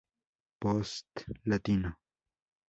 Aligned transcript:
Post 0.61 1.27
Latino. 1.45 1.93